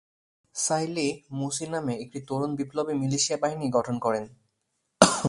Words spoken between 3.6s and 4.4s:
গঠন করেন।